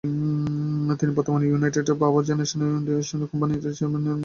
[0.99, 4.19] তিনি বর্তমানে United power generation and distribution company লিমিটেডের চেয়ারম্যান ও মনোনিত পরিচালক।